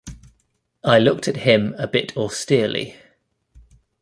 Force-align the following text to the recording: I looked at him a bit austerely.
I 0.83 0.97
looked 0.97 1.27
at 1.27 1.35
him 1.45 1.75
a 1.77 1.87
bit 1.87 2.17
austerely. 2.17 2.95